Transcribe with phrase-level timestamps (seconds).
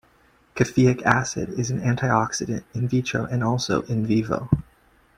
[0.55, 4.49] Caffeic acid is an antioxidant "in vitro" and also "in vivo".